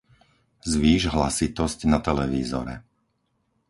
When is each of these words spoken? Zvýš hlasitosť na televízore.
Zvýš 0.73 1.03
hlasitosť 1.13 1.79
na 1.93 1.99
televízore. 2.07 2.75